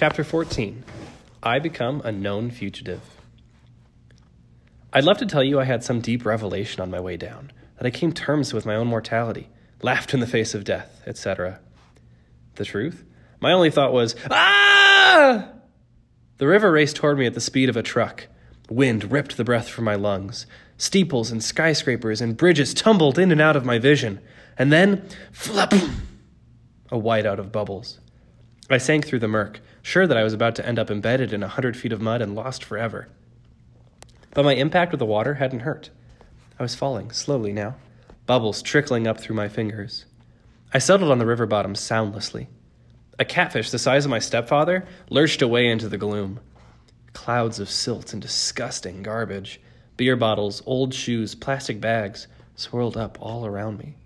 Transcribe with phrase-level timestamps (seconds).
[0.00, 0.82] Chapter 14
[1.42, 3.02] I Become a Known Fugitive.
[4.94, 7.86] I'd love to tell you I had some deep revelation on my way down, that
[7.86, 9.50] I came terms with my own mortality,
[9.82, 11.60] laughed in the face of death, etc.
[12.54, 13.04] The truth?
[13.40, 15.50] My only thought was, ah!
[16.38, 18.26] The river raced toward me at the speed of a truck.
[18.70, 20.46] Wind ripped the breath from my lungs.
[20.78, 24.18] Steeples and skyscrapers and bridges tumbled in and out of my vision.
[24.56, 25.74] And then, flap!
[25.74, 28.00] A whiteout of bubbles.
[28.70, 31.42] I sank through the murk, sure that I was about to end up embedded in
[31.42, 33.08] a hundred feet of mud and lost forever.
[34.32, 35.90] But my impact with the water hadn't hurt.
[36.58, 37.76] I was falling, slowly now,
[38.26, 40.04] bubbles trickling up through my fingers.
[40.72, 42.48] I settled on the river bottom soundlessly.
[43.18, 46.40] A catfish the size of my stepfather lurched away into the gloom.
[47.12, 49.60] Clouds of silt and disgusting garbage,
[49.96, 53.96] beer bottles, old shoes, plastic bags swirled up all around me.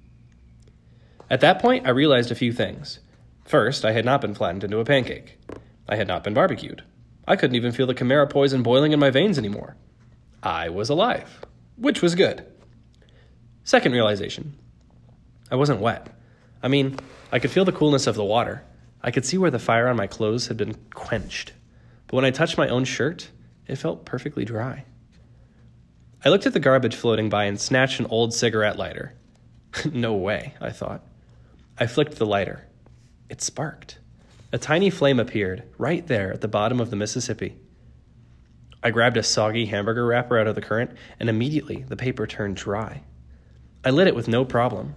[1.29, 2.99] At that point, I realized a few things.
[3.45, 5.39] First, I had not been flattened into a pancake.
[5.89, 6.83] I had not been barbecued.
[7.27, 9.77] I couldn't even feel the chimera poison boiling in my veins anymore.
[10.43, 11.45] I was alive,
[11.77, 12.47] which was good.
[13.65, 14.57] Second realization
[15.51, 16.09] I wasn't wet.
[16.63, 16.97] I mean,
[17.31, 18.63] I could feel the coolness of the water.
[19.03, 21.53] I could see where the fire on my clothes had been quenched.
[22.07, 23.31] But when I touched my own shirt,
[23.67, 24.85] it felt perfectly dry.
[26.25, 29.15] I looked at the garbage floating by and snatched an old cigarette lighter.
[29.93, 31.03] no way, I thought.
[31.79, 32.67] I flicked the lighter.
[33.29, 33.99] It sparked.
[34.53, 37.57] A tiny flame appeared right there at the bottom of the Mississippi.
[38.83, 42.57] I grabbed a soggy hamburger wrapper out of the current, and immediately the paper turned
[42.57, 43.03] dry.
[43.83, 44.95] I lit it with no problem.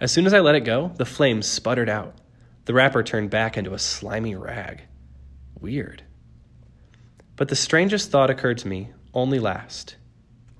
[0.00, 2.14] As soon as I let it go, the flame sputtered out.
[2.66, 4.82] The wrapper turned back into a slimy rag.
[5.58, 6.02] Weird.
[7.36, 9.96] But the strangest thought occurred to me only last.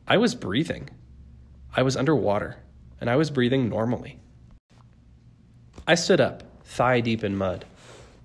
[0.09, 0.89] I was breathing.
[1.75, 2.57] I was underwater,
[3.01, 4.19] and I was breathing normally.
[5.87, 7.64] I stood up, thigh deep in mud.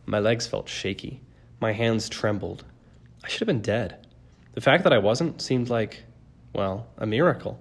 [0.05, 1.21] My legs felt shaky.
[1.59, 2.65] My hands trembled.
[3.23, 4.05] I should have been dead.
[4.53, 6.03] The fact that I wasn't seemed like,
[6.53, 7.59] well, a miracle.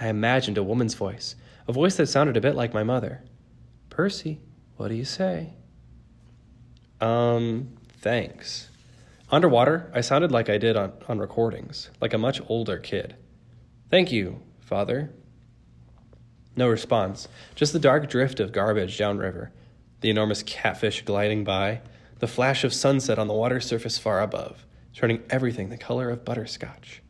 [0.00, 1.34] I imagined a woman's voice,
[1.66, 3.24] a voice that sounded a bit like my mother.
[3.90, 4.40] Percy,
[4.76, 5.54] what do you say?
[7.00, 8.68] Um, thanks.
[9.30, 13.16] Underwater, I sounded like I did on, on recordings, like a much older kid.
[13.90, 15.10] Thank you, father.
[16.54, 19.52] No response, just the dark drift of garbage downriver,
[20.00, 21.80] the enormous catfish gliding by,
[22.18, 26.24] the flash of sunset on the water surface far above, turning everything the color of
[26.24, 27.02] butterscotch.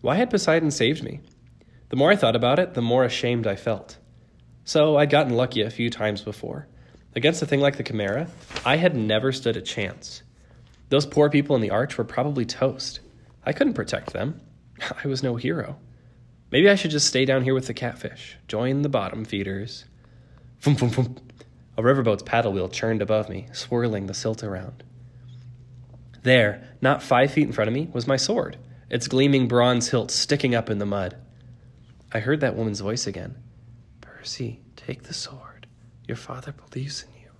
[0.00, 1.20] Why had Poseidon saved me?
[1.88, 3.98] The more I thought about it, the more ashamed I felt.
[4.64, 6.68] So I'd gotten lucky a few times before.
[7.16, 8.28] Against a thing like the Chimera,
[8.64, 10.22] I had never stood a chance.
[10.90, 13.00] Those poor people in the arch were probably toast.
[13.44, 14.40] I couldn't protect them.
[15.04, 15.78] I was no hero.
[16.50, 19.84] Maybe I should just stay down here with the catfish, join the bottom feeders.
[20.58, 21.16] Fum, fum, fum.
[21.78, 24.82] A riverboat's paddle wheel churned above me, swirling the silt around.
[26.24, 28.56] There, not five feet in front of me, was my sword,
[28.90, 31.16] its gleaming bronze hilt sticking up in the mud.
[32.12, 33.36] I heard that woman's voice again.
[34.00, 35.68] Percy, take the sword.
[36.08, 37.30] Your father believes in you.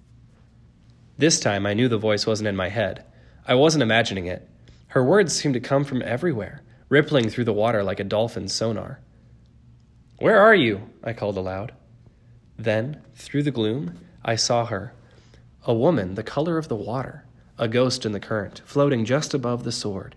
[1.16, 3.04] This time I knew the voice wasn't in my head.
[3.44, 4.48] I wasn't imagining it.
[4.86, 9.00] Her words seemed to come from everywhere, rippling through the water like a dolphin's sonar.
[10.20, 10.90] Where are you?
[11.02, 11.72] I called aloud.
[12.56, 14.92] Then, through the gloom, I saw her.
[15.64, 17.24] A woman the color of the water,
[17.58, 20.14] a ghost in the current, floating just above the sword.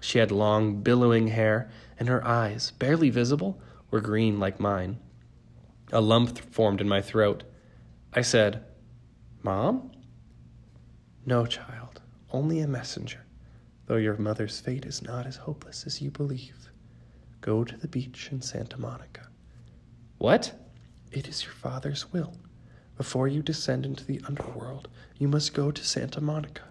[0.00, 3.60] She had long, billowing hair, and her eyes, barely visible,
[3.90, 4.98] were green like mine.
[5.92, 7.44] A lump formed in my throat.
[8.12, 8.64] I said,
[9.42, 9.90] Mom?
[11.26, 13.24] No, child, only a messenger,
[13.86, 16.70] though your mother's fate is not as hopeless as you believe.
[17.40, 19.28] Go to the beach in Santa Monica.
[20.18, 20.52] What?
[21.10, 22.34] It is your father's will.
[23.00, 26.64] Before you descend into the underworld, you must go to Santa Monica.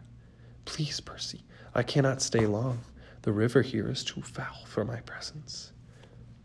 [0.64, 1.42] Please, Percy,
[1.74, 2.82] I cannot stay long.
[3.24, 5.74] The river here is too foul for my presence.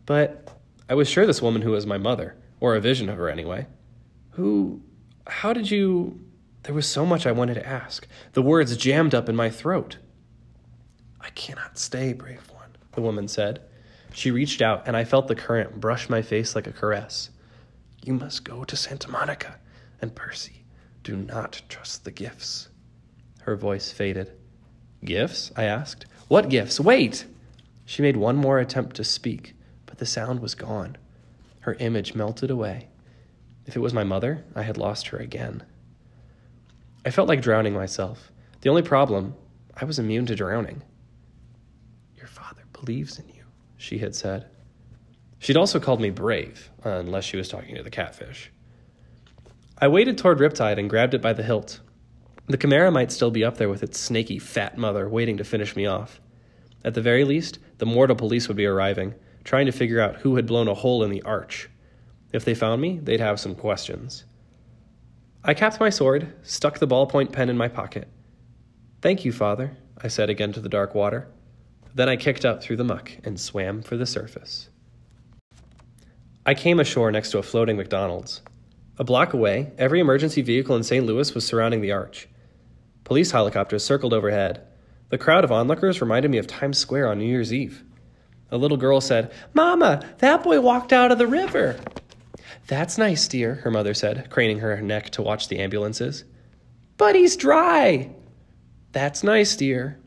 [0.07, 0.49] But
[0.89, 3.67] I was sure this woman who was my mother, or a vision of her anyway.
[4.31, 4.81] Who.
[5.27, 6.19] How did you.
[6.63, 8.07] There was so much I wanted to ask.
[8.33, 9.99] The words jammed up in my throat.
[11.21, 13.61] I cannot stay, brave one, the woman said.
[14.13, 17.29] She reached out, and I felt the current brush my face like a caress.
[18.03, 19.59] You must go to Santa Monica.
[20.05, 20.63] And Percy,
[21.01, 22.69] do not trust the gifts.
[23.41, 24.33] Her voice faded.
[25.03, 25.51] Gifts?
[25.55, 26.05] I asked.
[26.27, 26.79] What gifts?
[26.79, 27.25] Wait!
[27.85, 29.55] She made one more attempt to speak,
[29.87, 30.95] but the sound was gone.
[31.61, 32.89] Her image melted away.
[33.65, 35.63] If it was my mother, I had lost her again.
[37.03, 38.31] I felt like drowning myself.
[38.61, 39.33] The only problem,
[39.75, 40.83] I was immune to drowning.
[42.15, 44.51] Your father believes in you, she had said.
[45.39, 48.51] She'd also called me brave, unless she was talking to the catfish.
[49.77, 51.81] I waded toward Riptide and grabbed it by the hilt.
[52.47, 55.75] The Chimera might still be up there with its snaky fat mother waiting to finish
[55.75, 56.21] me off.
[56.85, 60.37] At the very least, the mortal police would be arriving, trying to figure out who
[60.37, 61.69] had blown a hole in the arch.
[62.31, 64.23] If they found me, they'd have some questions.
[65.43, 68.07] I capped my sword, stuck the ballpoint pen in my pocket.
[69.01, 71.27] Thank you, father, I said again to the dark water.
[71.93, 74.69] Then I kicked up through the muck and swam for the surface.
[76.45, 78.41] I came ashore next to a floating McDonald's.
[78.97, 81.05] A block away, every emergency vehicle in St.
[81.05, 82.27] Louis was surrounding the arch.
[83.03, 84.65] Police helicopters circled overhead.
[85.09, 87.83] The crowd of onlookers reminded me of Times Square on New Year's Eve.
[88.51, 91.79] A little girl said, Mama, that boy walked out of the river.
[92.67, 96.23] That's nice, dear, her mother said, craning her neck to watch the ambulances.
[96.97, 98.11] But he's dry.
[98.93, 99.99] That's nice, dear.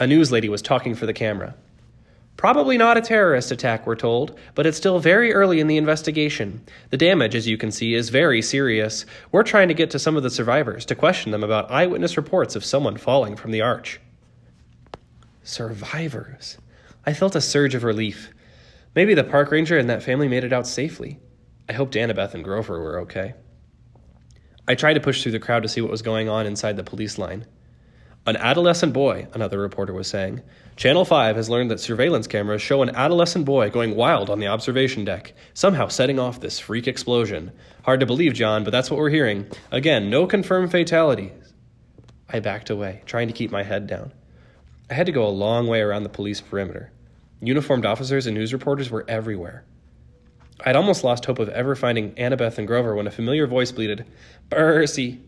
[0.00, 1.54] A news lady was talking for the camera.
[2.40, 6.64] Probably not a terrorist attack, we're told, but it's still very early in the investigation.
[6.88, 9.04] The damage, as you can see, is very serious.
[9.30, 12.56] We're trying to get to some of the survivors to question them about eyewitness reports
[12.56, 14.00] of someone falling from the arch.
[15.42, 16.56] Survivors.
[17.04, 18.30] I felt a surge of relief.
[18.94, 21.18] Maybe the park ranger and that family made it out safely.
[21.68, 23.34] I hoped Annabeth and Grover were okay.
[24.66, 26.84] I tried to push through the crowd to see what was going on inside the
[26.84, 27.44] police line.
[28.26, 30.42] An adolescent boy, another reporter was saying.
[30.76, 34.46] Channel 5 has learned that surveillance cameras show an adolescent boy going wild on the
[34.46, 37.50] observation deck, somehow setting off this freak explosion.
[37.84, 39.46] Hard to believe, John, but that's what we're hearing.
[39.70, 41.54] Again, no confirmed fatalities.
[42.28, 44.12] I backed away, trying to keep my head down.
[44.90, 46.92] I had to go a long way around the police perimeter.
[47.40, 49.64] Uniformed officers and news reporters were everywhere.
[50.64, 54.04] I'd almost lost hope of ever finding Annabeth and Grover when a familiar voice bleated,
[54.50, 55.22] Percy,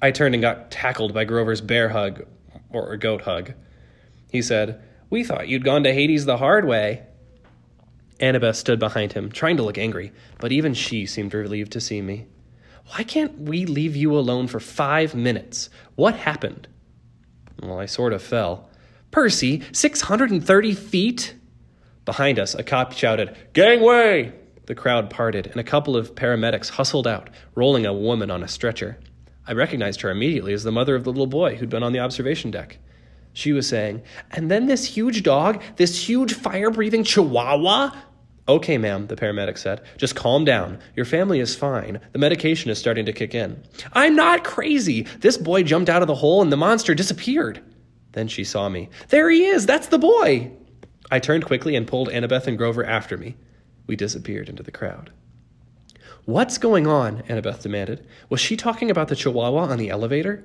[0.00, 2.26] I turned and got tackled by Grover's bear hug,
[2.70, 3.54] or goat hug.
[4.30, 7.04] He said, We thought you'd gone to Hades the hard way.
[8.20, 12.00] Annabeth stood behind him, trying to look angry, but even she seemed relieved to see
[12.00, 12.26] me.
[12.88, 15.70] Why can't we leave you alone for five minutes?
[15.94, 16.68] What happened?
[17.62, 18.68] Well, I sort of fell.
[19.10, 21.34] Percy, 630 feet?
[22.04, 24.32] Behind us, a cop shouted, Gangway!
[24.66, 28.48] The crowd parted, and a couple of paramedics hustled out, rolling a woman on a
[28.48, 28.98] stretcher.
[29.46, 32.00] I recognized her immediately as the mother of the little boy who'd been on the
[32.00, 32.78] observation deck.
[33.32, 37.90] She was saying, And then this huge dog, this huge fire breathing chihuahua.
[38.46, 39.82] Okay, ma'am, the paramedic said.
[39.96, 40.78] Just calm down.
[40.94, 42.00] Your family is fine.
[42.12, 43.62] The medication is starting to kick in.
[43.94, 45.02] I'm not crazy.
[45.20, 47.62] This boy jumped out of the hole and the monster disappeared.
[48.12, 48.90] Then she saw me.
[49.08, 49.66] There he is.
[49.66, 50.52] That's the boy.
[51.10, 53.36] I turned quickly and pulled Annabeth and Grover after me.
[53.86, 55.10] We disappeared into the crowd.
[56.26, 57.22] What's going on?
[57.28, 58.06] Annabeth demanded.
[58.30, 60.42] Was she talking about the chihuahua on the elevator?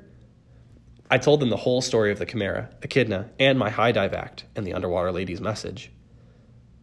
[1.09, 4.43] I told them the whole story of the Chimera, Echidna, and my high dive act,
[4.57, 5.89] and the underwater lady's message.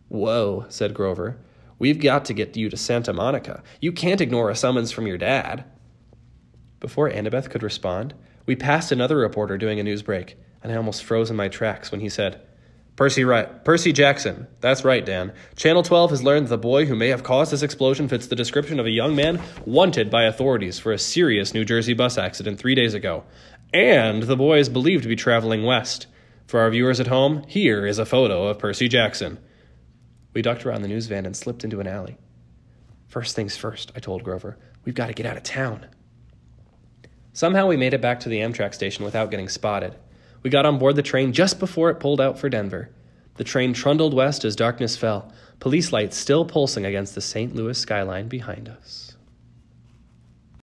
[0.08, 1.36] Whoa, said Grover.
[1.78, 3.62] We've got to get you to Santa Monica.
[3.82, 5.64] You can't ignore a summons from your dad.
[6.80, 8.14] Before Annabeth could respond,
[8.46, 11.92] we passed another reporter doing a news break, and I almost froze in my tracks
[11.92, 12.40] when he said,
[12.96, 13.62] Percy right.
[13.62, 14.46] Percy Jackson.
[14.60, 15.34] That's right, Dan.
[15.54, 18.36] Channel 12 has learned that the boy who may have caused this explosion fits the
[18.36, 22.58] description of a young man wanted by authorities for a serious New Jersey bus accident
[22.58, 23.24] three days ago.
[23.74, 26.06] And the boy is believed to be traveling west.
[26.46, 29.38] For our viewers at home, here is a photo of Percy Jackson.
[30.32, 32.16] We ducked around the news van and slipped into an alley.
[33.08, 34.56] First things first, I told Grover.
[34.84, 35.86] We've got to get out of town.
[37.34, 39.96] Somehow we made it back to the Amtrak station without getting spotted.
[40.46, 42.88] We got on board the train just before it pulled out for Denver.
[43.34, 47.52] The train trundled west as darkness fell, police lights still pulsing against the St.
[47.52, 49.15] Louis skyline behind us.